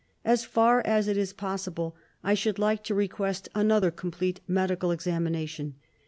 [0.25, 5.75] As far as it is possible I should like to request another complete medical examination.